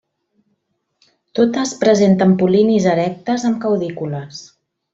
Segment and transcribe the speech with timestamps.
[1.39, 4.43] Totes presenten pol·linis erectes amb caudícules.